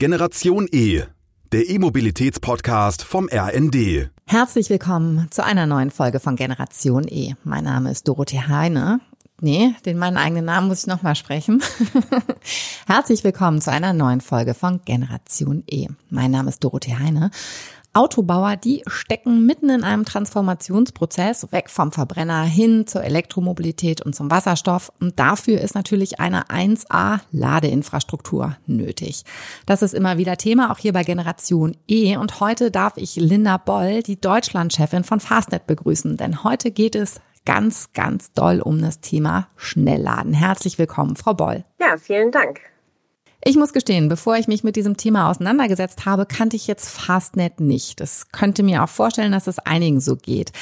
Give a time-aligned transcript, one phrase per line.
[0.00, 1.02] Generation E,
[1.50, 4.10] der E-Mobilitäts-Podcast vom RND.
[4.26, 7.34] Herzlich willkommen zu einer neuen Folge von Generation E.
[7.42, 9.00] Mein Name ist Dorothee Heine.
[9.40, 11.64] Nee, den meinen eigenen Namen muss ich nochmal sprechen.
[12.86, 15.88] Herzlich willkommen zu einer neuen Folge von Generation E.
[16.10, 17.32] Mein Name ist Dorothee Heine
[17.98, 24.30] Autobauer, die stecken mitten in einem Transformationsprozess weg vom Verbrenner hin zur Elektromobilität und zum
[24.30, 24.92] Wasserstoff.
[25.00, 29.24] Und dafür ist natürlich eine 1A Ladeinfrastruktur nötig.
[29.66, 32.16] Das ist immer wieder Thema, auch hier bei Generation E.
[32.16, 36.16] Und heute darf ich Linda Boll, die Deutschlandchefin von Fastnet, begrüßen.
[36.16, 40.34] Denn heute geht es ganz, ganz doll um das Thema Schnellladen.
[40.34, 41.64] Herzlich willkommen, Frau Boll.
[41.80, 42.60] Ja, vielen Dank.
[43.44, 47.60] Ich muss gestehen, bevor ich mich mit diesem Thema auseinandergesetzt habe, kannte ich jetzt Fastnet
[47.60, 48.00] nicht.
[48.00, 50.52] Das könnte mir auch vorstellen, dass es einigen so geht.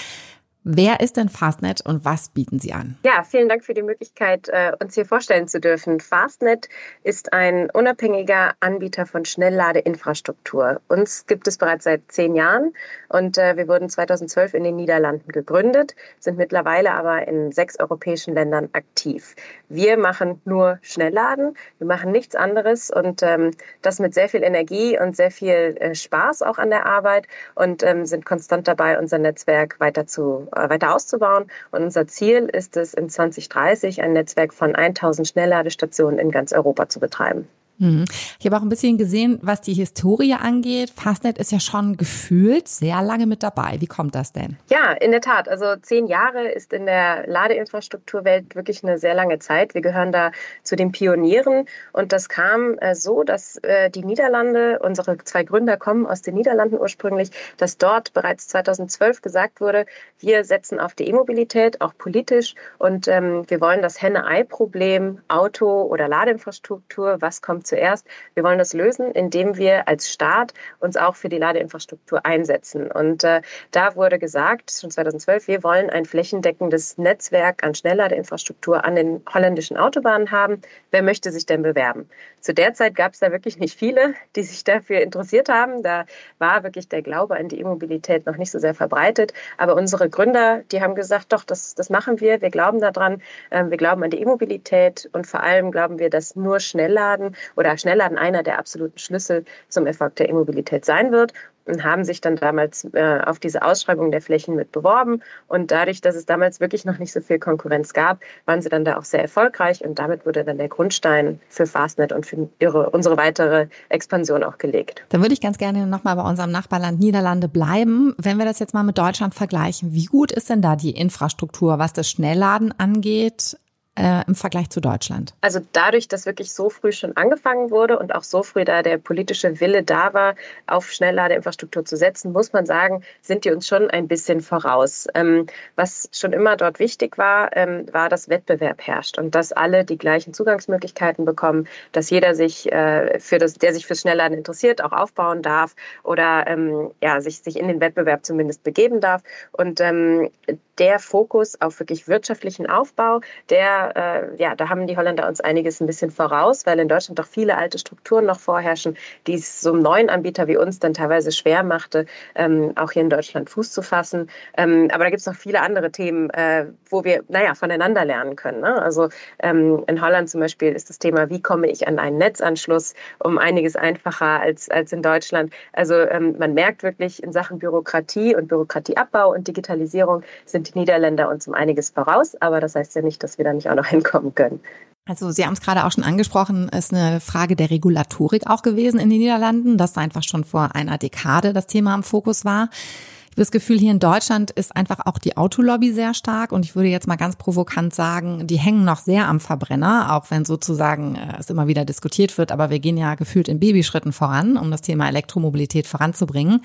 [0.69, 2.99] Wer ist denn Fastnet und was bieten Sie an?
[3.05, 6.01] Ja, vielen Dank für die Möglichkeit, äh, uns hier vorstellen zu dürfen.
[6.01, 6.69] Fastnet
[7.05, 10.81] ist ein unabhängiger Anbieter von Schnellladeinfrastruktur.
[10.89, 12.73] Uns gibt es bereits seit zehn Jahren
[13.09, 18.35] und äh, wir wurden 2012 in den Niederlanden gegründet, sind mittlerweile aber in sechs europäischen
[18.35, 19.37] Ländern aktiv.
[19.69, 24.99] Wir machen nur Schnellladen, wir machen nichts anderes und ähm, das mit sehr viel Energie
[24.99, 29.19] und sehr viel äh, Spaß auch an der Arbeit und ähm, sind konstant dabei, unser
[29.19, 31.51] Netzwerk weiter zu weiter auszubauen.
[31.71, 36.89] Und unser Ziel ist es, in 2030 ein Netzwerk von 1000 Schnellladestationen in ganz Europa
[36.89, 37.49] zu betreiben.
[37.79, 38.05] Mhm.
[38.39, 40.91] Ich habe auch ein bisschen gesehen, was die Historie angeht.
[40.91, 43.77] Fastnet ist ja schon gefühlt sehr lange mit dabei.
[43.81, 44.57] Wie kommt das denn?
[44.71, 45.49] Ja, in der Tat.
[45.49, 49.75] Also zehn Jahre ist in der Ladeinfrastrukturwelt wirklich eine sehr lange Zeit.
[49.75, 50.33] Wir gehören da
[50.63, 51.67] zu den Pionieren.
[51.93, 56.35] Und das kam äh, so, dass äh, die Niederlande, unsere zwei Gründer kommen aus den
[56.35, 59.87] Niederlanden ursprünglich, dass dort bereits 2012 gesagt wurde,
[60.19, 62.55] wir setzen auf die E-Mobilität, auch politisch.
[62.79, 68.07] Und ähm, wir wollen das Henne-Ei-Problem, Auto oder Ladeinfrastruktur, was kommt zuerst.
[68.35, 72.91] Wir wollen das lösen, indem wir als Staat uns auch für die Ladeinfrastruktur einsetzen.
[72.91, 78.95] Und äh, da wurde gesagt, schon 2012, wir wollen ein flächendeckendes Netzwerk an Schnellladeinfrastruktur an
[78.95, 80.61] den holländischen Autobahnen haben.
[80.91, 82.09] Wer möchte sich denn bewerben?
[82.41, 85.83] Zu der Zeit gab es da wirklich nicht viele, die sich dafür interessiert haben.
[85.83, 86.05] Da
[86.39, 89.33] war wirklich der Glaube an die E-Mobilität noch nicht so sehr verbreitet.
[89.59, 92.41] Aber unsere Gründer, die haben gesagt, doch, das, das machen wir.
[92.41, 93.21] Wir glauben daran.
[93.51, 97.77] Ähm, wir glauben an die E-Mobilität und vor allem glauben wir, dass nur Schnellladen oder
[97.77, 101.33] Schnellladen einer der absoluten Schlüssel zum Erfolg der E-Mobilität sein wird
[101.67, 105.23] und haben sich dann damals äh, auf diese Ausschreibung der Flächen mit beworben.
[105.49, 108.85] Und dadurch, dass es damals wirklich noch nicht so viel Konkurrenz gab, waren sie dann
[108.85, 112.91] da auch sehr erfolgreich und damit wurde dann der Grundstein für Fastnet und für ihre,
[112.91, 115.05] unsere weitere Expansion auch gelegt.
[115.09, 118.15] Dann würde ich ganz gerne nochmal bei unserem Nachbarland Niederlande bleiben.
[118.19, 121.79] Wenn wir das jetzt mal mit Deutschland vergleichen, wie gut ist denn da die Infrastruktur,
[121.79, 123.57] was das Schnellladen angeht?
[123.97, 125.35] Äh, im Vergleich zu Deutschland?
[125.41, 128.99] Also dadurch, dass wirklich so früh schon angefangen wurde und auch so früh da der
[128.99, 130.35] politische Wille da war,
[130.67, 135.07] auf Schnellladeinfrastruktur zu setzen, muss man sagen, sind die uns schon ein bisschen voraus.
[135.15, 139.85] Ähm, was schon immer dort wichtig war, ähm, war, dass Wettbewerb herrscht und dass alle
[139.85, 144.83] die gleichen Zugangsmöglichkeiten bekommen, dass jeder sich äh, für das, der sich fürs Schnellladen interessiert,
[144.83, 149.23] auch aufbauen darf oder ähm, ja, sich, sich in den Wettbewerb zumindest begeben darf.
[149.53, 150.31] Und ähm,
[150.79, 153.21] der Fokus auf wirklich wirtschaftlichen Aufbau,
[153.51, 157.19] der, äh, ja, da haben die Holländer uns einiges ein bisschen voraus, weil in Deutschland
[157.19, 158.97] doch viele alte Strukturen noch vorherrschen,
[159.27, 163.03] die es so einem neuen Anbieter wie uns dann teilweise schwer machte, ähm, auch hier
[163.03, 164.31] in Deutschland Fuß zu fassen.
[164.57, 168.37] Ähm, aber da gibt es noch viele andere Themen, äh, wo wir, naja, voneinander lernen
[168.37, 168.61] können.
[168.61, 168.83] Ne?
[168.83, 169.09] Also
[169.39, 173.39] ähm, in Holland zum Beispiel ist das Thema, wie komme ich an einen Netzanschluss, um
[173.39, 175.53] einiges einfacher als, als in Deutschland.
[175.73, 181.29] Also ähm, man merkt wirklich in Sachen Bürokratie und Bürokratieabbau und Digitalisierung sind die Niederländer
[181.29, 183.87] uns um einiges voraus, aber das heißt ja nicht, dass wir da nicht auch noch
[183.87, 184.61] hinkommen können.
[185.09, 188.99] Also Sie haben es gerade auch schon angesprochen, ist eine Frage der Regulatorik auch gewesen
[188.99, 192.71] in den Niederlanden, dass einfach schon vor einer Dekade das Thema im Fokus war.
[192.73, 196.65] Ich habe das Gefühl, hier in Deutschland ist einfach auch die Autolobby sehr stark und
[196.65, 200.45] ich würde jetzt mal ganz provokant sagen, die hängen noch sehr am Verbrenner, auch wenn
[200.45, 204.57] sozusagen äh, es immer wieder diskutiert wird, aber wir gehen ja gefühlt in Babyschritten voran,
[204.57, 206.63] um das Thema Elektromobilität voranzubringen.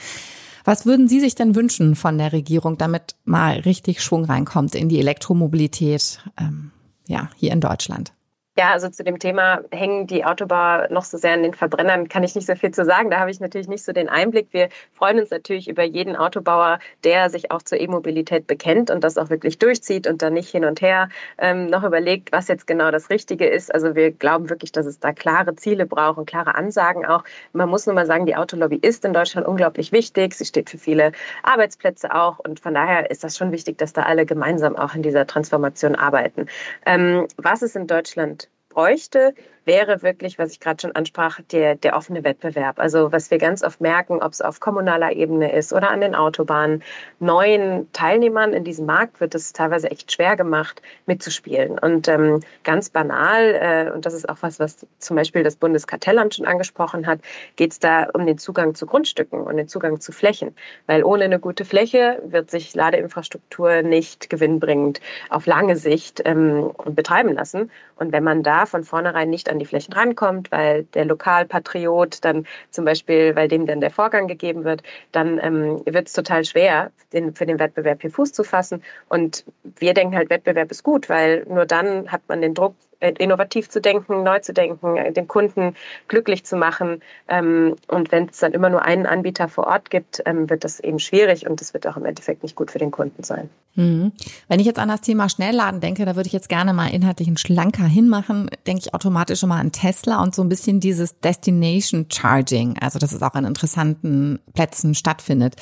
[0.71, 4.87] Was würden Sie sich denn wünschen von der Regierung, damit mal richtig Schwung reinkommt in
[4.87, 6.71] die Elektromobilität ähm,
[7.09, 8.13] ja, hier in Deutschland?
[8.61, 12.21] Ja, also zu dem Thema hängen die Autobauer noch so sehr an den Verbrennern, kann
[12.21, 13.09] ich nicht so viel zu sagen.
[13.09, 14.49] Da habe ich natürlich nicht so den Einblick.
[14.51, 19.17] Wir freuen uns natürlich über jeden Autobauer, der sich auch zur E-Mobilität bekennt und das
[19.17, 21.09] auch wirklich durchzieht und dann nicht hin und her
[21.39, 23.73] ähm, noch überlegt, was jetzt genau das Richtige ist.
[23.73, 27.23] Also wir glauben wirklich, dass es da klare Ziele braucht und klare Ansagen auch.
[27.53, 30.35] Man muss nur mal sagen, die Autolobby ist in Deutschland unglaublich wichtig.
[30.35, 34.03] Sie steht für viele Arbeitsplätze auch und von daher ist das schon wichtig, dass da
[34.03, 36.45] alle gemeinsam auch in dieser Transformation arbeiten.
[36.85, 39.33] Ähm, was ist in Deutschland bräuchte,
[39.65, 42.79] wäre wirklich, was ich gerade schon ansprach, der, der offene Wettbewerb.
[42.79, 46.15] Also was wir ganz oft merken, ob es auf kommunaler Ebene ist oder an den
[46.15, 46.81] Autobahnen,
[47.19, 51.77] neuen Teilnehmern in diesem Markt wird es teilweise echt schwer gemacht, mitzuspielen.
[51.77, 56.35] Und ähm, ganz banal, äh, und das ist auch was, was zum Beispiel das Bundeskartellamt
[56.35, 57.19] schon angesprochen hat,
[57.55, 60.55] geht es da um den Zugang zu Grundstücken und den Zugang zu Flächen.
[60.87, 67.33] Weil ohne eine gute Fläche wird sich Ladeinfrastruktur nicht gewinnbringend auf lange Sicht ähm, betreiben
[67.33, 67.69] lassen.
[67.95, 72.45] Und wenn man da von vornherein nicht an die Flächen rankommt, weil der Lokalpatriot dann
[72.69, 76.91] zum Beispiel, weil dem dann der Vorgang gegeben wird, dann ähm, wird es total schwer,
[77.13, 78.83] den, für den Wettbewerb hier Fuß zu fassen.
[79.09, 82.75] Und wir denken halt, Wettbewerb ist gut, weil nur dann hat man den Druck,
[83.09, 85.75] innovativ zu denken, neu zu denken, äh, den Kunden
[86.07, 87.01] glücklich zu machen.
[87.27, 90.79] Ähm, und wenn es dann immer nur einen Anbieter vor Ort gibt, ähm, wird das
[90.79, 93.49] eben schwierig und das wird auch im Endeffekt nicht gut für den Kunden sein.
[93.75, 94.11] Mhm.
[94.47, 97.27] Wenn ich jetzt an das Thema Schnellladen denke, da würde ich jetzt gerne mal inhaltlich
[97.27, 101.19] einen Schlanker hinmachen, denke ich automatisch schon mal an Tesla und so ein bisschen dieses
[101.19, 105.55] Destination Charging, also dass es auch an interessanten Plätzen stattfindet.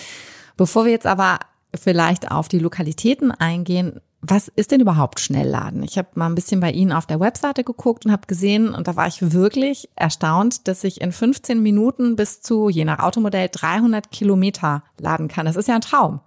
[0.58, 1.40] Bevor wir jetzt aber
[1.76, 5.82] vielleicht auf die Lokalitäten eingehen, was ist denn überhaupt Schnellladen?
[5.84, 8.88] Ich habe mal ein bisschen bei Ihnen auf der Webseite geguckt und habe gesehen, und
[8.88, 13.50] da war ich wirklich erstaunt, dass ich in 15 Minuten bis zu, je nach Automodell,
[13.52, 15.46] 300 Kilometer laden kann.
[15.46, 16.20] Das ist ja ein Traum.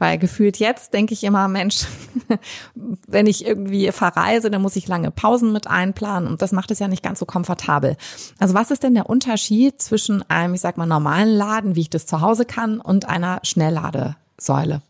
[0.00, 1.86] Weil gefühlt jetzt denke ich immer, Mensch,
[2.74, 6.78] wenn ich irgendwie verreise, dann muss ich lange Pausen mit einplanen und das macht es
[6.78, 7.96] ja nicht ganz so komfortabel.
[8.38, 11.90] Also was ist denn der Unterschied zwischen einem, ich sag mal, normalen Laden, wie ich
[11.90, 14.82] das zu Hause kann, und einer Schnellladesäule?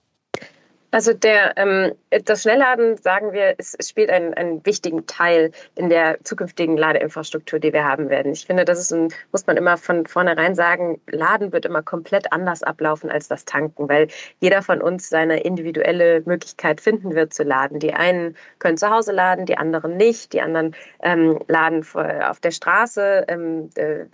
[0.90, 1.92] Also der, ähm,
[2.24, 7.74] das Schnellladen, sagen wir, es, spielt einen, einen wichtigen Teil in der zukünftigen Ladeinfrastruktur, die
[7.74, 8.32] wir haben werden.
[8.32, 12.32] Ich finde, das ist ein, muss man immer von vornherein sagen, Laden wird immer komplett
[12.32, 14.08] anders ablaufen als das Tanken, weil
[14.40, 17.80] jeder von uns seine individuelle Möglichkeit finden wird zu laden.
[17.80, 21.84] Die einen können zu Hause laden, die anderen nicht, die anderen ähm, laden
[22.22, 23.26] auf der Straße.
[23.28, 24.06] Ähm, äh,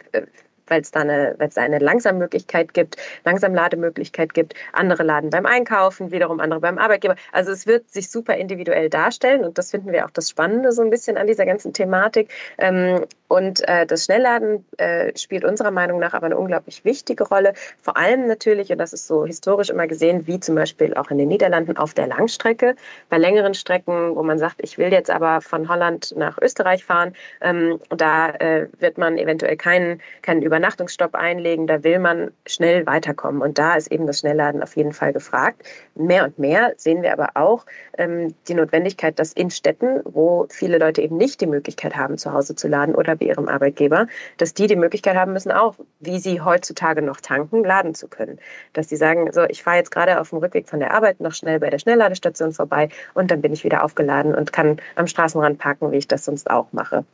[0.67, 4.55] weil es da eine, weil es eine Langsammöglichkeit gibt, Langsamlademöglichkeit gibt.
[4.73, 7.17] Andere laden beim Einkaufen, wiederum andere beim Arbeitgeber.
[7.33, 10.83] Also es wird sich super individuell darstellen und das finden wir auch das Spannende so
[10.83, 12.31] ein bisschen an dieser ganzen Thematik.
[12.59, 17.55] Ähm, und äh, das Schnellladen äh, spielt unserer Meinung nach aber eine unglaublich wichtige Rolle.
[17.83, 21.19] Vor allem natürlich, und das ist so historisch immer gesehen, wie zum Beispiel auch in
[21.19, 22.77] den Niederlanden auf der Langstrecke.
[23.09, 27.15] Bei längeren Strecken, wo man sagt, ich will jetzt aber von Holland nach Österreich fahren,
[27.41, 31.67] ähm, da äh, wird man eventuell keinen, keinen Übernachtungsstopp einlegen.
[31.67, 33.43] Da will man schnell weiterkommen.
[33.43, 35.65] Und da ist eben das Schnellladen auf jeden Fall gefragt.
[35.97, 37.67] Mehr und mehr sehen wir aber auch
[37.99, 42.33] ähm, die Notwendigkeit, dass in Städten, wo viele Leute eben nicht die Möglichkeit haben, zu
[42.33, 44.07] Hause zu laden oder bei ihrem Arbeitgeber,
[44.37, 48.39] dass die die Möglichkeit haben müssen, auch, wie sie heutzutage noch tanken, laden zu können.
[48.75, 51.33] Dass sie sagen, so, ich fahre jetzt gerade auf dem Rückweg von der Arbeit noch
[51.33, 55.59] schnell bei der Schnellladestation vorbei und dann bin ich wieder aufgeladen und kann am Straßenrand
[55.59, 57.05] parken, wie ich das sonst auch mache.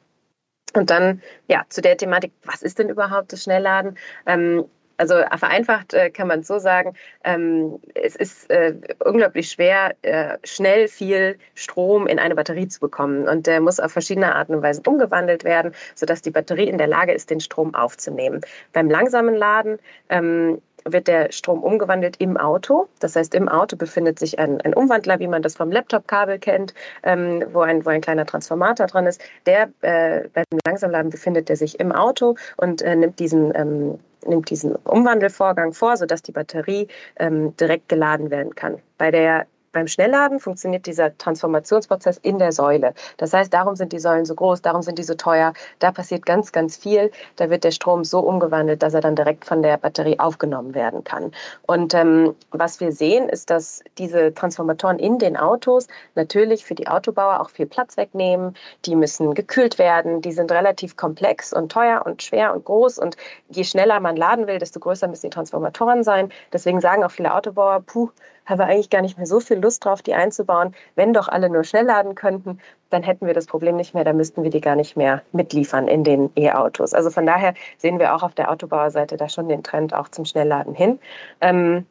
[0.75, 3.99] Und dann, ja, zu der Thematik, was ist denn überhaupt das Schnellladen?
[4.27, 4.65] Ähm,
[5.01, 6.93] also vereinfacht äh, kann man so sagen,
[7.25, 13.27] ähm, es ist äh, unglaublich schwer, äh, schnell viel Strom in eine Batterie zu bekommen.
[13.27, 16.87] Und der muss auf verschiedene Arten und Weisen umgewandelt werden, sodass die Batterie in der
[16.87, 18.43] Lage ist, den Strom aufzunehmen.
[18.75, 19.79] Beim langsamen Laden
[20.11, 22.89] ähm, wird der Strom umgewandelt im Auto.
[23.01, 26.75] Das heißt, im Auto befindet sich ein, ein Umwandler, wie man das vom Laptop-Kabel kennt,
[27.03, 29.23] ähm, wo, ein, wo ein kleiner Transformator dran ist.
[29.47, 34.51] Der äh, beim Langsamladen befindet er sich im Auto und äh, nimmt diesen ähm, nimmt
[34.51, 38.79] diesen Umwandelvorgang vor, sodass die Batterie ähm, direkt geladen werden kann.
[38.99, 42.95] Bei der beim Schnellladen funktioniert dieser Transformationsprozess in der Säule.
[43.19, 45.53] Das heißt, darum sind die Säulen so groß, darum sind die so teuer.
[45.79, 47.11] Da passiert ganz, ganz viel.
[47.37, 51.05] Da wird der Strom so umgewandelt, dass er dann direkt von der Batterie aufgenommen werden
[51.05, 51.33] kann.
[51.67, 56.89] Und ähm, was wir sehen, ist, dass diese Transformatoren in den Autos natürlich für die
[56.89, 58.55] Autobauer auch viel Platz wegnehmen.
[58.87, 60.21] Die müssen gekühlt werden.
[60.21, 62.99] Die sind relativ komplex und teuer und schwer und groß.
[62.99, 63.17] Und
[63.49, 66.33] je schneller man laden will, desto größer müssen die Transformatoren sein.
[66.53, 68.11] Deswegen sagen auch viele Autobauer, puh,
[68.51, 70.75] habe eigentlich gar nicht mehr so viel Lust drauf, die einzubauen.
[70.97, 72.59] Wenn doch alle nur schnell laden könnten,
[72.91, 75.89] dann hätten wir das Problem nicht mehr, dann müssten wir die gar nicht mehr mitliefern
[75.89, 76.93] in den E-Autos.
[76.93, 80.25] Also von daher sehen wir auch auf der Autobauerseite da schon den Trend auch zum
[80.25, 80.99] Schnellladen hin.
[81.41, 81.87] Ähm,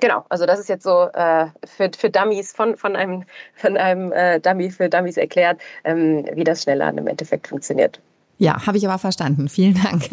[0.00, 3.24] Genau, also das ist jetzt so äh, für, für Dummies von, von einem,
[3.54, 7.98] von einem äh, Dummy für Dummies erklärt, ähm, wie das Schnellladen im Endeffekt funktioniert.
[8.38, 9.48] Ja, habe ich aber verstanden.
[9.48, 10.10] Vielen Dank.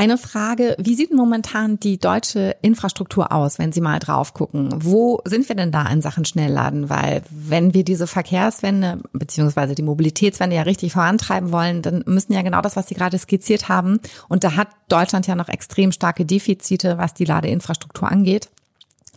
[0.00, 4.70] Eine Frage, wie sieht momentan die deutsche Infrastruktur aus, wenn Sie mal drauf gucken?
[4.74, 6.88] Wo sind wir denn da in Sachen Schnellladen?
[6.88, 12.40] Weil wenn wir diese Verkehrswende beziehungsweise die Mobilitätswende ja richtig vorantreiben wollen, dann müssen ja
[12.40, 14.00] genau das, was Sie gerade skizziert haben.
[14.30, 18.48] Und da hat Deutschland ja noch extrem starke Defizite, was die Ladeinfrastruktur angeht.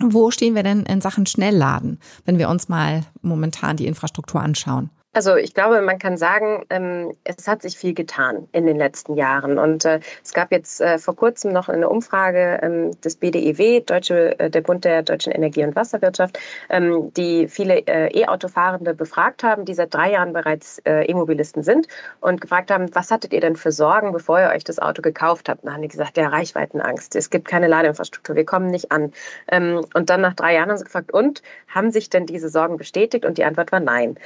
[0.01, 4.89] Wo stehen wir denn in Sachen Schnellladen, wenn wir uns mal momentan die Infrastruktur anschauen?
[5.15, 9.15] Also ich glaube, man kann sagen, ähm, es hat sich viel getan in den letzten
[9.15, 9.59] Jahren.
[9.59, 14.39] Und äh, es gab jetzt äh, vor kurzem noch eine Umfrage ähm, des BDEW, Deutsche,
[14.39, 16.39] äh, der Bund der deutschen Energie- und Wasserwirtschaft,
[16.69, 21.87] ähm, die viele E-Autofahrende befragt haben, die seit drei Jahren bereits E-Mobilisten sind
[22.21, 25.49] und gefragt haben, was hattet ihr denn für Sorgen, bevor ihr euch das Auto gekauft
[25.49, 25.63] habt?
[25.65, 29.13] dann haben die gesagt, ja, Reichweitenangst, es gibt keine Ladeinfrastruktur, wir kommen nicht an.
[29.51, 33.25] Und dann nach drei Jahren haben sie gefragt, und haben sich denn diese Sorgen bestätigt?
[33.25, 34.17] Und die Antwort war nein.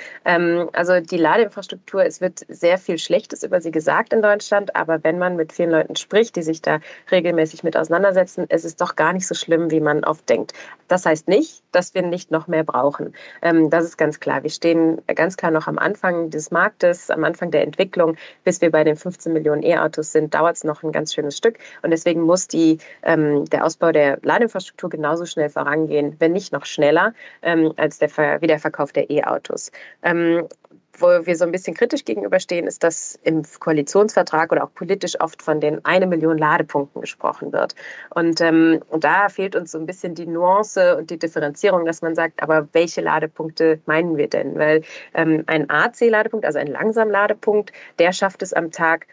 [0.77, 5.17] Also die Ladeinfrastruktur, es wird sehr viel Schlechtes über sie gesagt in Deutschland, aber wenn
[5.17, 9.11] man mit vielen Leuten spricht, die sich da regelmäßig mit auseinandersetzen, es ist doch gar
[9.11, 10.53] nicht so schlimm, wie man oft denkt.
[10.87, 13.13] Das heißt nicht, dass wir nicht noch mehr brauchen.
[13.41, 14.43] Ähm, das ist ganz klar.
[14.43, 18.15] Wir stehen ganz klar noch am Anfang des Marktes, am Anfang der Entwicklung.
[18.43, 21.57] Bis wir bei den 15 Millionen E-Autos sind, dauert es noch ein ganz schönes Stück.
[21.81, 26.65] Und deswegen muss die, ähm, der Ausbau der Ladeinfrastruktur genauso schnell vorangehen, wenn nicht noch
[26.65, 29.71] schneller, ähm, als der Ver Wiederverkauf der E-Autos.
[30.99, 35.41] Wo wir so ein bisschen kritisch gegenüberstehen, ist, dass im Koalitionsvertrag oder auch politisch oft
[35.41, 37.75] von den eine Million Ladepunkten gesprochen wird.
[38.09, 42.01] Und, ähm, und da fehlt uns so ein bisschen die Nuance und die Differenzierung, dass
[42.01, 44.57] man sagt, aber welche Ladepunkte meinen wir denn?
[44.57, 44.81] Weil
[45.13, 49.07] ähm, ein AC-Ladepunkt, also ein Langsamladepunkt, der schafft es am Tag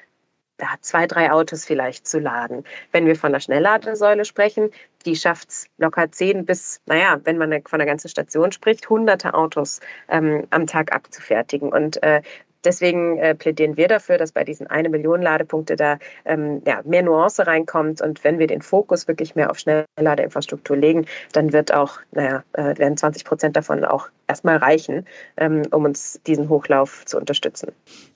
[0.60, 2.64] ja, zwei, drei Autos vielleicht zu laden.
[2.92, 4.70] Wenn wir von der Schnellladesäule sprechen,
[5.04, 9.34] die schafft es locker zehn bis, naja, wenn man von der ganzen Station spricht, hunderte
[9.34, 11.72] Autos ähm, am Tag abzufertigen.
[11.72, 12.22] Und äh,
[12.64, 17.02] Deswegen äh, plädieren wir dafür, dass bei diesen eine Million Ladepunkte da ähm, ja, mehr
[17.02, 18.00] Nuance reinkommt.
[18.00, 22.76] Und wenn wir den Fokus wirklich mehr auf Schnellladeinfrastruktur legen, dann wird auch, naja, äh,
[22.78, 25.06] werden 20 Prozent davon auch erstmal reichen,
[25.36, 27.72] ähm, um uns diesen Hochlauf zu unterstützen.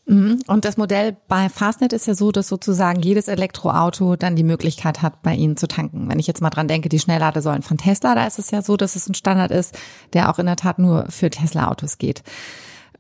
[0.07, 0.39] Mhm.
[0.47, 5.03] Und das Modell bei Fastnet ist ja so, dass sozusagen jedes Elektroauto dann die Möglichkeit
[5.03, 6.09] hat, bei Ihnen zu tanken.
[6.09, 8.77] Wenn ich jetzt mal dran denke, die Schnellladesäulen von Tesla, da ist es ja so,
[8.77, 9.79] dass es ein Standard ist,
[10.15, 12.23] der auch in der Tat nur für Tesla-Autos geht.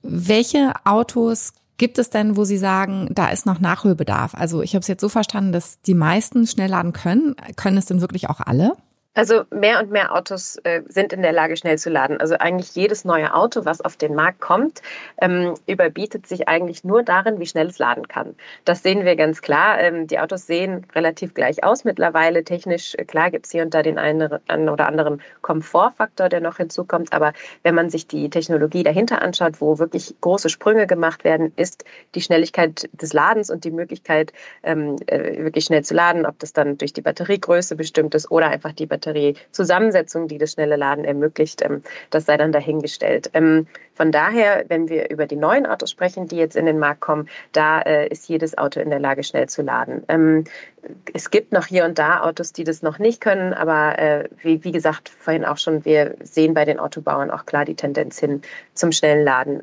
[0.02, 4.34] Welche Autos gibt es denn, wo Sie sagen, da ist noch Nachholbedarf?
[4.34, 7.34] Also ich habe es jetzt so verstanden, dass die meisten schnell laden können.
[7.56, 8.76] Können es denn wirklich auch alle?
[9.18, 12.20] Also mehr und mehr Autos äh, sind in der Lage, schnell zu laden.
[12.20, 14.80] Also eigentlich jedes neue Auto, was auf den Markt kommt,
[15.20, 18.36] ähm, überbietet sich eigentlich nur darin, wie schnell es laden kann.
[18.64, 19.80] Das sehen wir ganz klar.
[19.80, 22.44] Ähm, die Autos sehen relativ gleich aus mittlerweile.
[22.44, 26.58] Technisch, äh, klar, gibt es hier und da den einen oder anderen Komfortfaktor, der noch
[26.58, 27.12] hinzukommt.
[27.12, 27.32] Aber
[27.64, 31.84] wenn man sich die Technologie dahinter anschaut, wo wirklich große Sprünge gemacht werden, ist
[32.14, 34.32] die Schnelligkeit des Ladens und die Möglichkeit,
[34.62, 38.50] ähm, äh, wirklich schnell zu laden, ob das dann durch die Batteriegröße bestimmt ist oder
[38.50, 43.30] einfach die Batterie Batteriezusammensetzung, die das schnelle Laden ermöglicht, ähm, das sei dann dahingestellt.
[43.34, 47.00] Ähm, von daher, wenn wir über die neuen Autos sprechen, die jetzt in den Markt
[47.00, 50.04] kommen, da äh, ist jedes Auto in der Lage, schnell zu laden.
[50.08, 50.44] Ähm,
[51.12, 54.62] es gibt noch hier und da Autos, die das noch nicht können, aber äh, wie,
[54.64, 58.42] wie gesagt, vorhin auch schon, wir sehen bei den Autobauern auch klar die Tendenz hin
[58.74, 59.62] zum schnellen Laden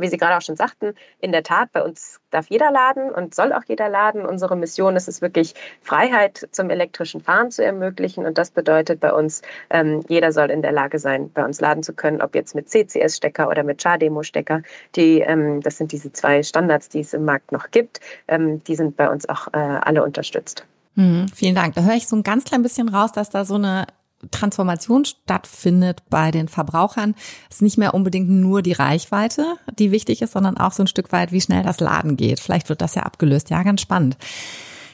[0.00, 3.34] wie Sie gerade auch schon sagten, in der Tat, bei uns darf jeder laden und
[3.34, 4.24] soll auch jeder laden.
[4.24, 8.26] Unsere Mission ist es wirklich, Freiheit zum elektrischen Fahren zu ermöglichen.
[8.26, 11.82] Und das bedeutet bei uns, ähm, jeder soll in der Lage sein, bei uns laden
[11.82, 14.62] zu können, ob jetzt mit CCS-Stecker oder mit Char-Demo-Stecker.
[14.96, 18.00] Die, ähm, das sind diese zwei Standards, die es im Markt noch gibt.
[18.28, 20.66] Ähm, die sind bei uns auch äh, alle unterstützt.
[20.94, 21.74] Mhm, vielen Dank.
[21.74, 23.86] Da höre ich so ein ganz klein bisschen raus, dass da so eine
[24.30, 27.14] Transformation stattfindet bei den Verbrauchern,
[27.50, 31.12] ist nicht mehr unbedingt nur die Reichweite, die wichtig ist, sondern auch so ein Stück
[31.12, 32.40] weit, wie schnell das Laden geht.
[32.40, 33.50] Vielleicht wird das ja abgelöst.
[33.50, 34.16] Ja, ganz spannend.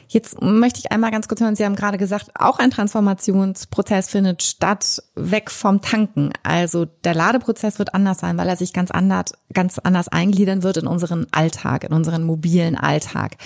[0.08, 4.42] Jetzt möchte ich einmal ganz kurz hören, Sie haben gerade gesagt, auch ein Transformationsprozess findet
[4.42, 6.32] statt, weg vom Tanken.
[6.42, 10.76] Also der Ladeprozess wird anders sein, weil er sich ganz anders, ganz anders eingliedern wird
[10.76, 13.36] in unseren Alltag, in unseren mobilen Alltag.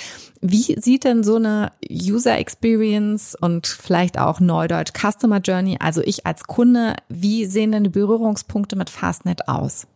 [0.43, 6.27] Wie sieht denn so eine User Experience und vielleicht auch Neudeutsch Customer Journey, also ich
[6.27, 9.87] als Kunde, wie sehen denn die Berührungspunkte mit Fastnet aus?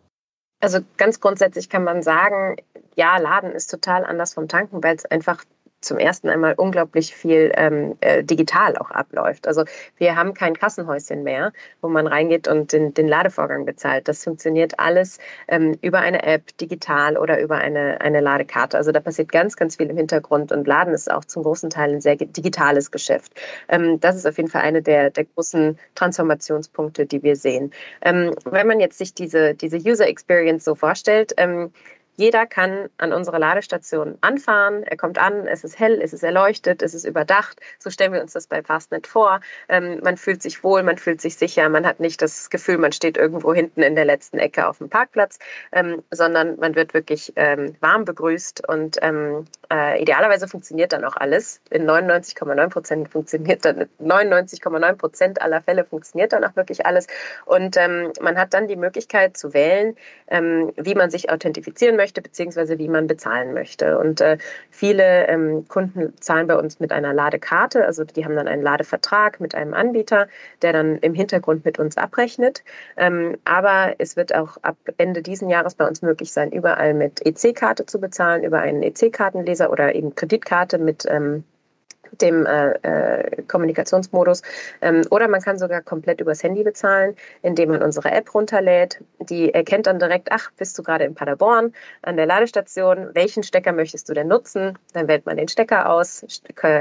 [0.61, 2.57] Also ganz grundsätzlich kann man sagen,
[2.97, 5.45] ja, Laden ist total anders vom Tanken, weil es einfach
[5.85, 9.47] zum ersten einmal unglaublich viel ähm, äh, digital auch abläuft.
[9.47, 9.65] Also
[9.99, 14.09] wir haben kein Kassenhäuschen mehr, wo man reingeht und den, den Ladevorgang bezahlt.
[14.09, 18.77] Das funktioniert alles ähm, über eine App, digital oder über eine, eine Ladekarte.
[18.77, 21.93] Also da passiert ganz, ganz viel im Hintergrund und Laden ist auch zum großen Teil
[21.93, 23.33] ein sehr digitales Geschäft.
[23.69, 27.73] Ähm, das ist auf jeden Fall eine der, der großen Transformationspunkte, die wir sehen.
[28.03, 31.71] Ähm, wenn man jetzt sich diese, diese User Experience so vorstellt, ähm,
[32.17, 34.85] jeder kann an unserer Ladestation anfahren.
[34.85, 37.61] Er kommt an, es ist hell, es ist erleuchtet, es ist überdacht.
[37.79, 39.41] So stellen wir uns das bei Fastnet vor.
[39.69, 42.93] Ähm, man fühlt sich wohl, man fühlt sich sicher, man hat nicht das Gefühl, man
[42.93, 45.39] steht irgendwo hinten in der letzten Ecke auf dem Parkplatz,
[45.73, 51.17] ähm, sondern man wird wirklich ähm, warm begrüßt und ähm, äh, idealerweise funktioniert dann auch
[51.17, 51.61] alles.
[51.71, 57.09] In 99,9 Prozent funktioniert dann 99,9 Prozent aller Fälle funktioniert dann auch wirklich alles
[57.45, 59.97] und ähm, man hat dann die Möglichkeit zu wählen,
[60.29, 63.99] ähm, wie man sich authentifizieren möchte möchte, beziehungsweise wie man bezahlen möchte.
[63.99, 64.37] Und äh,
[64.71, 67.87] viele ähm, Kunden zahlen bei uns mit einer Ladekarte.
[67.87, 70.29] Also die haben dann einen Ladevertrag mit einem Anbieter,
[70.61, 72.63] der dann im Hintergrund mit uns abrechnet.
[72.99, 77.25] Ähm, aber es wird auch ab Ende diesen Jahres bei uns möglich sein, überall mit
[77.25, 81.45] EC-Karte zu bezahlen, über einen EC-Kartenleser oder eben Kreditkarte mit ähm,
[82.21, 84.43] dem äh, äh, Kommunikationsmodus.
[84.81, 89.01] Ähm, oder man kann sogar komplett übers Handy bezahlen, indem man unsere App runterlädt.
[89.19, 93.73] Die erkennt dann direkt, ach, bist du gerade in Paderborn an der Ladestation, welchen Stecker
[93.73, 94.79] möchtest du denn nutzen?
[94.93, 96.25] Dann wählt man den Stecker aus,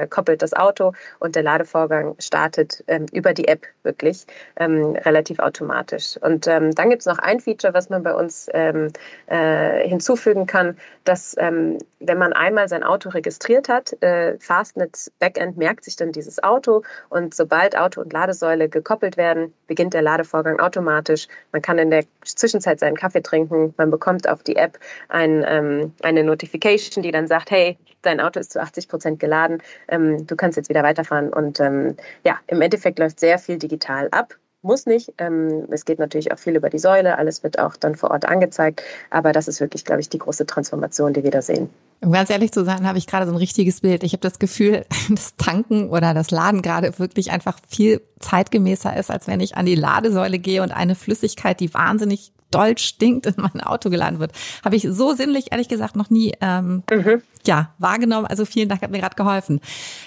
[0.09, 4.25] koppelt das Auto und der Ladevorgang startet ähm, über die App wirklich
[4.57, 6.17] ähm, relativ automatisch.
[6.21, 8.89] Und ähm, dann gibt es noch ein Feature, was man bei uns ähm,
[9.27, 15.56] äh, hinzufügen kann, dass ähm, wenn man einmal sein Auto registriert hat, äh, Fastnet Backend
[15.56, 20.60] merkt sich dann dieses Auto und sobald Auto und Ladesäule gekoppelt werden, beginnt der Ladevorgang
[20.60, 21.30] automatisch.
[21.53, 23.74] Man kann in der Zwischenzeit seinen Kaffee trinken.
[23.77, 24.77] Man bekommt auf die App
[25.08, 29.63] ein, ähm, eine Notification, die dann sagt, hey, dein Auto ist zu 80 Prozent geladen,
[29.88, 31.32] ähm, du kannst jetzt wieder weiterfahren.
[31.32, 35.13] Und ähm, ja, im Endeffekt läuft sehr viel digital ab muss nicht.
[35.18, 37.18] Ähm, es geht natürlich auch viel über die Säule.
[37.18, 38.82] Alles wird auch dann vor Ort angezeigt.
[39.10, 41.70] Aber das ist wirklich, glaube ich, die große Transformation, die wir da sehen.
[42.03, 44.03] Um ganz ehrlich zu sein, habe ich gerade so ein richtiges Bild.
[44.03, 49.10] Ich habe das Gefühl, das Tanken oder das Laden gerade wirklich einfach viel zeitgemäßer ist,
[49.10, 53.36] als wenn ich an die Ladesäule gehe und eine Flüssigkeit, die wahnsinnig doll stinkt, in
[53.38, 54.31] mein Auto geladen wird.
[54.63, 57.22] Habe ich so sinnlich, ehrlich gesagt, noch nie ähm, mhm.
[57.48, 58.27] ja, wahrgenommen.
[58.27, 59.60] Also vielen Dank, hat mir gerade geholfen.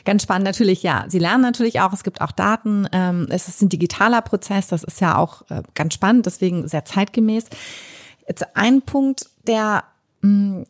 [0.05, 1.07] Ganz spannend natürlich, ja.
[1.09, 2.87] Sie lernen natürlich auch, es gibt auch Daten.
[2.93, 6.85] Ähm, es ist ein digitaler Prozess, das ist ja auch äh, ganz spannend, deswegen sehr
[6.85, 7.47] zeitgemäß.
[8.29, 9.85] Jetzt ein Punkt, der
[10.21, 10.67] mh, mm,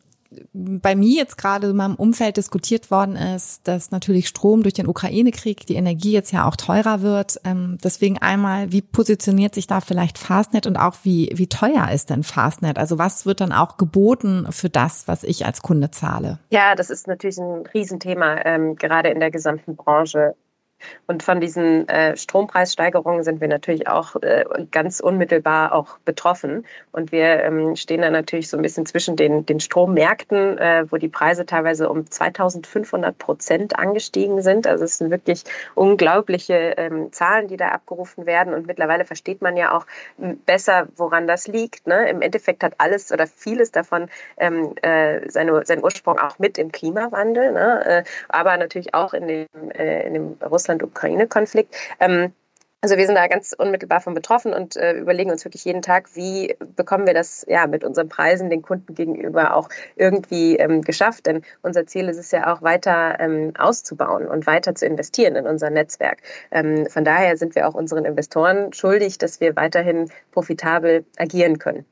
[0.53, 4.87] bei mir jetzt gerade in meinem Umfeld diskutiert worden ist, dass natürlich Strom durch den
[4.87, 7.39] Ukraine-Krieg, die Energie jetzt ja auch teurer wird.
[7.43, 12.09] Ähm, deswegen einmal, wie positioniert sich da vielleicht Fastnet und auch wie, wie teuer ist
[12.09, 12.77] denn Fastnet?
[12.77, 16.39] Also was wird dann auch geboten für das, was ich als Kunde zahle?
[16.49, 20.35] Ja, das ist natürlich ein Riesenthema, ähm, gerade in der gesamten Branche.
[21.07, 26.65] Und von diesen äh, Strompreissteigerungen sind wir natürlich auch äh, ganz unmittelbar auch betroffen.
[26.91, 30.97] Und wir ähm, stehen da natürlich so ein bisschen zwischen den, den Strommärkten, äh, wo
[30.97, 34.67] die Preise teilweise um 2500 Prozent angestiegen sind.
[34.67, 35.43] Also es sind wirklich
[35.75, 38.53] unglaubliche ähm, Zahlen, die da abgerufen werden.
[38.53, 39.85] Und mittlerweile versteht man ja auch
[40.45, 41.87] besser, woran das liegt.
[41.87, 42.09] Ne?
[42.09, 46.71] Im Endeffekt hat alles oder vieles davon ähm, äh, seine, seinen Ursprung auch mit im
[46.71, 47.85] Klimawandel, ne?
[47.85, 51.75] Äh, aber natürlich auch in dem, äh, in dem Russland Russland-Ukraine-Konflikt.
[51.99, 52.33] Ähm,
[52.79, 56.15] also wir sind da ganz unmittelbar von betroffen und äh, überlegen uns wirklich jeden Tag,
[56.15, 61.25] wie bekommen wir das ja mit unseren Preisen den Kunden gegenüber auch irgendwie ähm, geschafft.
[61.25, 65.47] Denn unser Ziel ist es ja auch weiter ähm, auszubauen und weiter zu investieren in
[65.47, 66.19] unser Netzwerk.
[66.51, 71.83] Ähm, von daher sind wir auch unseren Investoren schuldig, dass wir weiterhin profitabel agieren können.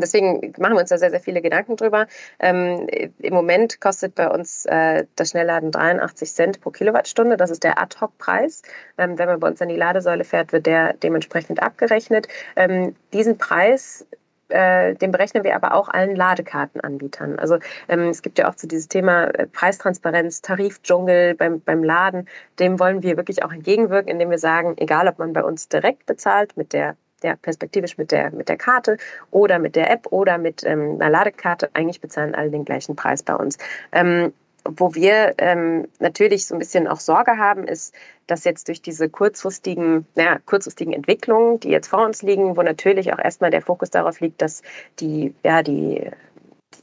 [0.00, 2.06] Deswegen machen wir uns da sehr, sehr viele Gedanken drüber.
[2.38, 2.86] Ähm,
[3.18, 7.36] Im Moment kostet bei uns äh, das Schnellladen 83 Cent pro Kilowattstunde.
[7.36, 8.62] Das ist der Ad-Hoc-Preis.
[8.98, 12.28] Ähm, wenn man bei uns an die Ladesäule fährt, wird der dementsprechend abgerechnet.
[12.56, 14.06] Ähm, diesen Preis
[14.48, 17.38] äh, den berechnen wir aber auch allen Ladekartenanbietern.
[17.38, 21.84] Also ähm, es gibt ja auch zu so dieses Thema äh, Preistransparenz, Tarifdschungel beim, beim
[21.84, 22.28] Laden.
[22.58, 26.06] Dem wollen wir wirklich auch entgegenwirken, indem wir sagen, egal ob man bei uns direkt
[26.06, 28.96] bezahlt mit der ja, perspektivisch mit der, mit der Karte
[29.30, 31.70] oder mit der App oder mit ähm, einer Ladekarte.
[31.74, 33.58] Eigentlich bezahlen alle den gleichen Preis bei uns.
[33.92, 34.32] Ähm,
[34.64, 37.94] wo wir ähm, natürlich so ein bisschen auch Sorge haben, ist,
[38.26, 43.12] dass jetzt durch diese kurzfristigen, ja, kurzfristigen Entwicklungen, die jetzt vor uns liegen, wo natürlich
[43.12, 44.62] auch erstmal der Fokus darauf liegt, dass
[45.00, 46.10] die, ja, die,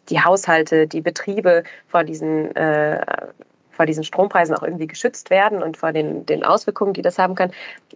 [0.10, 3.06] die Haushalte, die Betriebe vor diesen äh,
[3.75, 7.35] vor diesen Strompreisen auch irgendwie geschützt werden und vor den, den Auswirkungen, die das haben
[7.35, 7.51] kann,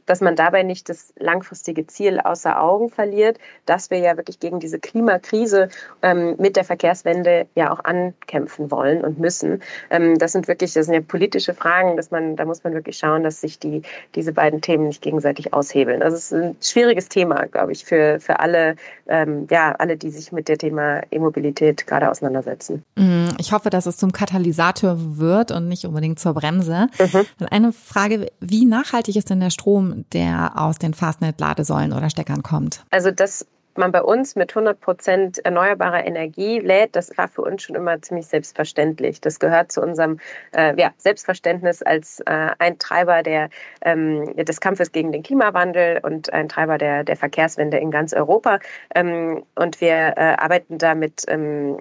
[0.06, 4.60] dass man dabei nicht das langfristige Ziel außer Augen verliert, dass wir ja wirklich gegen
[4.60, 5.70] diese Klimakrise
[6.02, 9.62] ähm, mit der Verkehrswende ja auch ankämpfen wollen und müssen.
[9.90, 12.98] Ähm, das sind wirklich, das sind ja politische Fragen, dass man, da muss man wirklich
[12.98, 13.82] schauen, dass sich die,
[14.16, 16.04] diese beiden Themen nicht gegenseitig aushebeln.
[16.04, 18.76] Also es ist ein schwieriges Thema, glaube ich, für, für alle,
[19.08, 22.84] ähm, ja, alle, die sich mit dem Thema E-Mobilität gerade auseinandersetzen.
[22.96, 26.88] Mm, ich hoffe, dass es zum Katalysator wird und nicht unbedingt zur Bremse.
[27.00, 27.48] Mhm.
[27.50, 32.84] Eine Frage, wie nachhaltig ist denn der Strom, der aus den Fastnet-Ladesäulen oder Steckern kommt?
[32.92, 33.46] Also das
[33.80, 38.00] man bei uns mit 100 Prozent erneuerbarer Energie lädt, das war für uns schon immer
[38.02, 39.22] ziemlich selbstverständlich.
[39.22, 40.20] Das gehört zu unserem
[40.52, 43.50] äh, ja, Selbstverständnis als äh, ein Treiber der,
[43.82, 48.60] ähm, des Kampfes gegen den Klimawandel und ein Treiber der, der Verkehrswende in ganz Europa.
[48.94, 51.80] Ähm, und wir äh, arbeiten da mit ähm,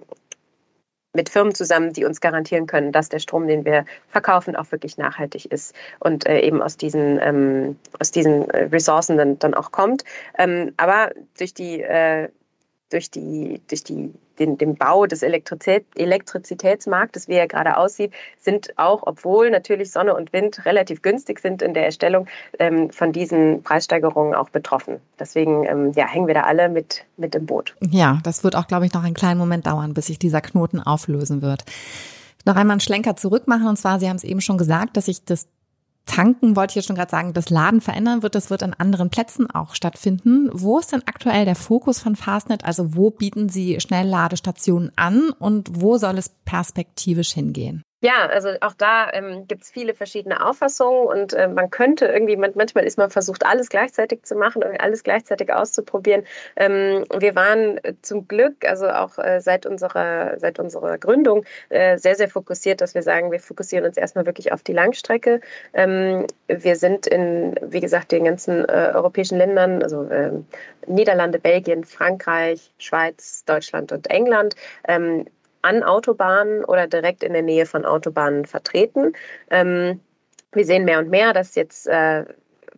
[1.18, 4.98] mit Firmen zusammen, die uns garantieren können, dass der Strom, den wir verkaufen, auch wirklich
[4.98, 9.72] nachhaltig ist und äh, eben aus diesen, ähm, aus diesen äh, Ressourcen dann, dann auch
[9.72, 10.04] kommt.
[10.38, 12.28] Ähm, aber durch die, äh,
[12.90, 18.78] durch die, durch die den, dem Bau des Elektrizität, Elektrizitätsmarktes, wie er gerade aussieht, sind
[18.78, 22.26] auch, obwohl natürlich Sonne und Wind relativ günstig sind in der Erstellung,
[22.58, 25.00] ähm, von diesen Preissteigerungen auch betroffen.
[25.18, 27.74] Deswegen ähm, ja, hängen wir da alle mit, mit im Boot.
[27.90, 30.80] Ja, das wird auch, glaube ich, noch einen kleinen Moment dauern, bis sich dieser Knoten
[30.80, 31.64] auflösen wird.
[32.44, 33.66] Noch einmal einen Schlenker zurück machen.
[33.66, 35.48] Und zwar, Sie haben es eben schon gesagt, dass sich das
[36.08, 38.34] Tanken wollte ich jetzt schon gerade sagen, das Laden verändern wird.
[38.34, 40.48] Das wird an anderen Plätzen auch stattfinden.
[40.52, 42.64] Wo ist denn aktuell der Fokus von Fastnet?
[42.64, 47.82] Also wo bieten Sie Schnellladestationen an und wo soll es perspektivisch hingehen?
[48.00, 52.36] Ja, also auch da ähm, gibt es viele verschiedene Auffassungen und äh, man könnte irgendwie,
[52.36, 56.22] manchmal ist man versucht, alles gleichzeitig zu machen, alles gleichzeitig auszuprobieren.
[56.54, 61.98] Ähm, wir waren äh, zum Glück, also auch äh, seit, unserer, seit unserer Gründung, äh,
[61.98, 65.40] sehr, sehr fokussiert, dass wir sagen, wir fokussieren uns erstmal wirklich auf die Langstrecke.
[65.74, 70.46] Ähm, wir sind in, wie gesagt, den ganzen äh, europäischen Ländern, also ähm,
[70.86, 74.54] Niederlande, Belgien, Frankreich, Schweiz, Deutschland und England
[74.86, 75.26] ähm,
[75.68, 79.12] an Autobahnen oder direkt in der Nähe von Autobahnen vertreten.
[79.50, 80.00] Ähm,
[80.52, 82.24] wir sehen mehr und mehr, dass jetzt äh,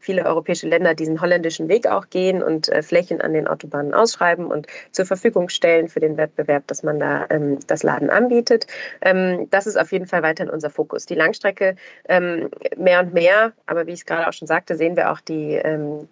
[0.01, 4.47] viele europäische Länder diesen holländischen Weg auch gehen und äh, Flächen an den Autobahnen ausschreiben
[4.47, 8.67] und zur Verfügung stellen für den Wettbewerb, dass man da ähm, das Laden anbietet.
[9.03, 11.07] Ähm, das ist auf jeden Fall weiterhin unser Fokus.
[11.07, 11.77] Die Langstrecke
[12.09, 15.21] ähm, mehr und mehr, aber wie ich es gerade auch schon sagte, sehen wir auch
[15.21, 16.09] die ähm,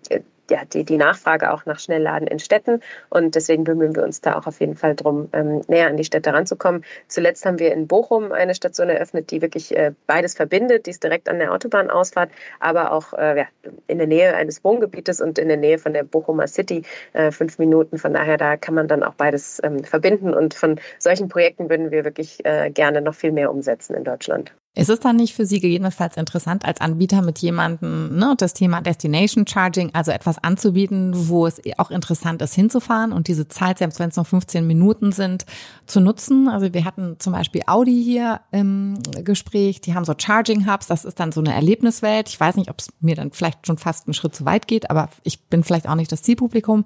[0.51, 2.81] ja, die, die Nachfrage auch nach Schnellladen in Städten.
[3.11, 6.05] Und deswegen bemühen wir uns da auch auf jeden Fall drum, ähm, näher an die
[6.05, 6.85] Städte ranzukommen.
[7.07, 10.87] Zuletzt haben wir in Bochum eine Station eröffnet, die wirklich äh, beides verbindet.
[10.87, 12.31] Die ist direkt an der Autobahnausfahrt,
[12.61, 13.47] aber auch äh, ja,
[13.87, 16.83] in der Nähe eines Wohngebietes und in der Nähe von der Bochumer City,
[17.13, 17.99] äh, fünf Minuten.
[17.99, 20.35] Von daher, da kann man dann auch beides ähm, verbinden.
[20.35, 24.55] Und von solchen Projekten würden wir wirklich äh, gerne noch viel mehr umsetzen in Deutschland.
[24.79, 28.81] Ist es dann nicht für Sie gegebenenfalls interessant, als Anbieter mit jemandem ne, das Thema
[28.81, 33.99] Destination Charging, also etwas anzubieten, wo es auch interessant ist, hinzufahren und diese Zeit, selbst
[33.99, 35.47] wenn es noch 15 Minuten sind,
[35.87, 36.49] zu nutzen?
[36.49, 41.05] Also wir hatten zum Beispiel Audi hier im Gespräch, die haben so Charging Hubs, das
[41.05, 42.29] ist dann so eine Erlebniswelt.
[42.29, 44.91] Ich weiß nicht, ob es mir dann vielleicht schon fast einen Schritt zu weit geht,
[44.91, 46.85] aber ich bin vielleicht auch nicht das Zielpublikum.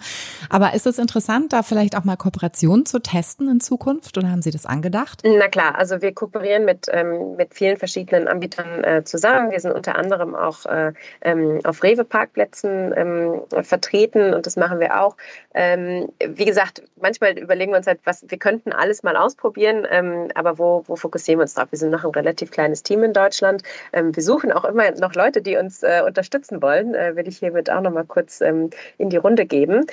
[0.48, 4.40] Aber ist es interessant, da vielleicht auch mal Kooperationen zu testen in Zukunft oder haben
[4.40, 5.22] Sie das angedacht?
[5.26, 9.50] Na klar, also wir kooperieren mit, ähm, mit vielen verschiedenen Anbietern äh, zusammen.
[9.50, 10.92] Wir sind unter anderem auch äh,
[11.22, 15.16] ähm, auf Rewe-Parkplätzen ähm, vertreten und das machen wir auch.
[15.52, 20.28] Ähm, wie gesagt, manchmal überlegen wir uns halt, was wir könnten alles mal ausprobieren, ähm,
[20.36, 21.66] aber wo, wo fokussieren wir uns drauf?
[21.72, 23.64] Wir sind noch ein relativ kleines Team in Deutschland.
[23.92, 26.94] Ähm, wir suchen auch immer noch Leute, die uns äh, unterstützen wollen.
[26.94, 29.86] Äh, will ich hiermit auch noch mal kurz ähm, in die Runde geben.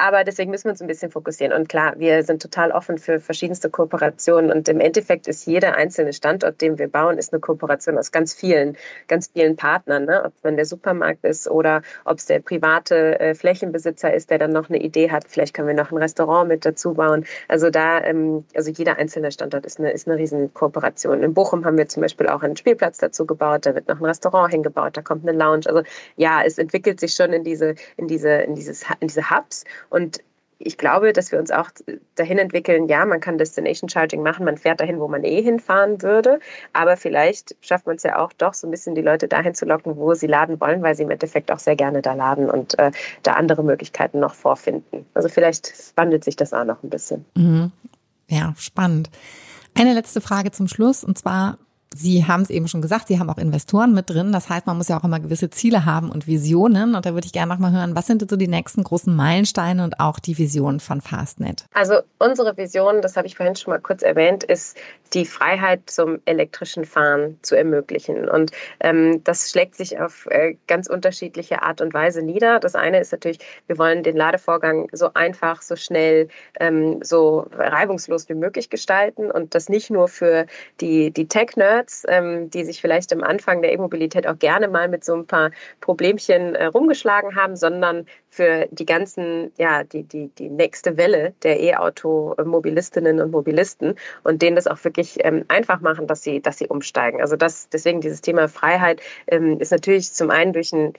[0.00, 1.52] Aber deswegen müssen wir uns ein bisschen fokussieren.
[1.52, 6.12] Und klar, wir sind total offen für verschiedenste Kooperationen und im Endeffekt ist jeder einzelne
[6.12, 8.76] Standort, den wir bauen, ist eine Kooperation aus ganz vielen,
[9.08, 10.04] ganz vielen Partnern.
[10.04, 10.24] Ne?
[10.24, 14.52] Ob man der Supermarkt ist oder ob es der private äh, Flächenbesitzer ist, der dann
[14.52, 15.24] noch eine Idee hat.
[15.28, 17.24] Vielleicht können wir noch ein Restaurant mit dazu bauen.
[17.48, 21.22] Also da, ähm, also jeder einzelne Standort ist eine, ist eine riesen Kooperation.
[21.22, 23.66] In Bochum haben wir zum Beispiel auch einen Spielplatz dazu gebaut.
[23.66, 24.96] Da wird noch ein Restaurant hingebaut.
[24.96, 25.64] Da kommt eine Lounge.
[25.66, 25.82] Also
[26.16, 30.20] ja, es entwickelt sich schon in diese, in diese, in dieses, in diese Hubs und
[30.60, 31.70] ich glaube, dass wir uns auch
[32.16, 36.02] dahin entwickeln, ja, man kann Destination Charging machen, man fährt dahin, wo man eh hinfahren
[36.02, 36.40] würde,
[36.72, 39.66] aber vielleicht schafft man es ja auch doch so ein bisschen die Leute dahin zu
[39.66, 42.76] locken, wo sie laden wollen, weil sie im Endeffekt auch sehr gerne da laden und
[42.78, 42.90] äh,
[43.22, 45.06] da andere Möglichkeiten noch vorfinden.
[45.14, 47.24] Also vielleicht wandelt sich das auch noch ein bisschen.
[47.36, 47.70] Mhm.
[48.26, 49.10] Ja, spannend.
[49.74, 51.58] Eine letzte Frage zum Schluss und zwar
[51.94, 54.32] Sie haben es eben schon gesagt, Sie haben auch Investoren mit drin.
[54.32, 56.94] Das heißt, man muss ja auch immer gewisse Ziele haben und Visionen.
[56.94, 59.82] Und da würde ich gerne noch mal hören, was sind so die nächsten großen Meilensteine
[59.84, 61.64] und auch die Vision von Fastnet?
[61.72, 64.76] Also unsere Vision, das habe ich vorhin schon mal kurz erwähnt, ist
[65.14, 68.28] die Freiheit zum elektrischen Fahren zu ermöglichen.
[68.28, 72.60] Und ähm, das schlägt sich auf äh, ganz unterschiedliche Art und Weise nieder.
[72.60, 76.28] Das eine ist natürlich, wir wollen den Ladevorgang so einfach, so schnell,
[76.60, 80.46] ähm, so reibungslos wie möglich gestalten und das nicht nur für
[80.80, 84.88] die, die Tech-Nerds, Nerds, ähm, die sich vielleicht am Anfang der E-Mobilität auch gerne mal
[84.88, 90.28] mit so ein paar Problemchen äh, rumgeschlagen haben, sondern für die ganzen, ja, die, die,
[90.28, 96.06] die nächste Welle der E-Auto-Mobilistinnen und Mobilisten und denen das auch wirklich ähm, einfach machen,
[96.06, 97.20] dass sie, dass sie umsteigen.
[97.20, 100.92] Also das, deswegen dieses Thema Freiheit ähm, ist natürlich zum einen durch ein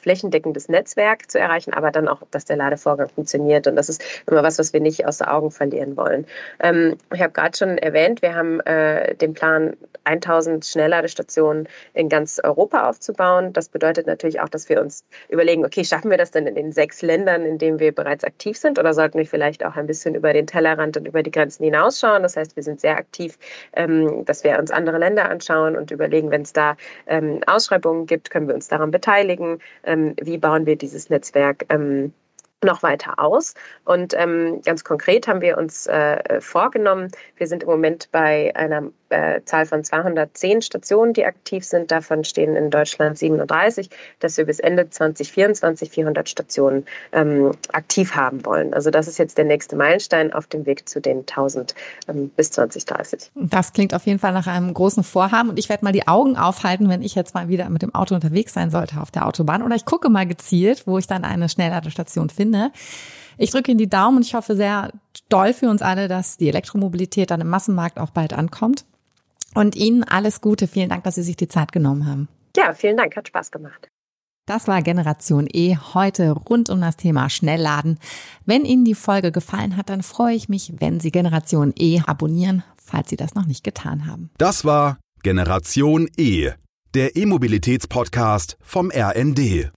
[0.00, 3.66] flächendeckendes Netzwerk zu erreichen, aber dann auch, dass der Ladevorgang funktioniert.
[3.66, 6.26] Und das ist immer was, was wir nicht aus den Augen verlieren wollen.
[6.60, 12.40] Ähm, ich habe gerade schon erwähnt, wir haben äh, den Plan, 1000 Schnellladestationen in ganz
[12.42, 13.52] Europa aufzubauen.
[13.52, 16.72] Das bedeutet natürlich auch, dass wir uns überlegen, okay, schaffen wir das denn in den
[16.72, 20.14] sechs Ländern, in denen wir bereits aktiv sind oder sollten wir vielleicht auch ein bisschen
[20.14, 22.22] über den Tellerrand und über die Grenzen hinausschauen?
[22.22, 23.38] Das heißt, wir sind sehr aktiv,
[23.74, 28.30] ähm, dass wir uns andere Länder anschauen und überlegen, wenn es da ähm, Ausschreibungen gibt,
[28.30, 29.58] können wir uns daran beteiligen.
[29.84, 31.66] Ähm, wie bauen wir dieses Netzwerk?
[32.64, 33.54] Noch weiter aus.
[33.84, 38.90] Und ähm, ganz konkret haben wir uns äh, vorgenommen, wir sind im Moment bei einer
[39.14, 41.90] äh, Zahl von 210 Stationen, die aktiv sind.
[41.90, 48.44] Davon stehen in Deutschland 37, dass wir bis Ende 2024 400 Stationen ähm, aktiv haben
[48.44, 48.74] wollen.
[48.74, 51.74] Also das ist jetzt der nächste Meilenstein auf dem Weg zu den 1000
[52.08, 53.30] ähm, bis 2030.
[53.34, 56.36] Das klingt auf jeden Fall nach einem großen Vorhaben und ich werde mal die Augen
[56.36, 59.62] aufhalten, wenn ich jetzt mal wieder mit dem Auto unterwegs sein sollte auf der Autobahn
[59.62, 62.53] oder ich gucke mal gezielt, wo ich dann eine Schnellladestation finde.
[63.36, 64.92] Ich drücke Ihnen die Daumen und ich hoffe sehr
[65.28, 68.84] doll für uns alle, dass die Elektromobilität dann im Massenmarkt auch bald ankommt.
[69.54, 70.66] Und Ihnen alles Gute.
[70.66, 72.28] Vielen Dank, dass Sie sich die Zeit genommen haben.
[72.56, 73.16] Ja, vielen Dank.
[73.16, 73.88] Hat Spaß gemacht.
[74.46, 77.98] Das war Generation E heute rund um das Thema Schnellladen.
[78.44, 82.62] Wenn Ihnen die Folge gefallen hat, dann freue ich mich, wenn Sie Generation E abonnieren,
[82.76, 84.30] falls Sie das noch nicht getan haben.
[84.36, 86.50] Das war Generation E,
[86.92, 89.70] der E-Mobilitätspodcast vom RND.